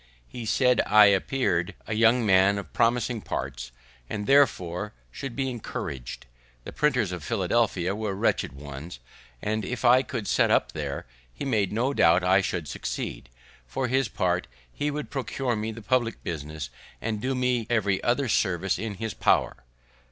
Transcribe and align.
He 0.27 0.47
said 0.47 0.81
I 0.87 1.05
appear'd 1.13 1.75
a 1.85 1.93
young 1.93 2.25
man 2.25 2.57
of 2.57 2.73
promising 2.73 3.21
parts, 3.21 3.71
and 4.09 4.25
therefore 4.25 4.93
should 5.11 5.35
be 5.35 5.47
encouraged; 5.51 6.25
the 6.63 6.71
printers 6.71 7.13
at 7.13 7.21
Philadelphia 7.21 7.93
were 7.93 8.15
wretched 8.15 8.51
ones; 8.53 8.97
and, 9.43 9.63
if 9.63 9.85
I 9.85 10.03
would 10.11 10.27
set 10.27 10.49
up 10.49 10.71
there, 10.71 11.05
he 11.31 11.45
made 11.45 11.71
no 11.71 11.93
doubt 11.93 12.23
I 12.23 12.41
should 12.41 12.67
succeed; 12.67 13.29
for 13.67 13.87
his 13.89 14.07
part, 14.07 14.47
he 14.73 14.89
would 14.89 15.11
procure 15.11 15.55
me 15.55 15.71
the 15.71 15.83
public 15.83 16.23
business, 16.23 16.71
and 16.99 17.21
do 17.21 17.35
me 17.35 17.67
every 17.69 18.03
other 18.03 18.27
service 18.27 18.79
in 18.79 18.95
his 18.95 19.13
power. 19.13 19.55